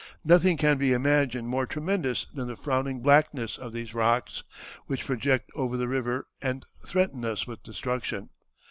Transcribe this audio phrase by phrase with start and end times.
[0.23, 4.41] Nothing can be imagined more tremendous than the frowning blackness of these rocks,
[4.87, 8.31] which project over the river and threaten us with destruction....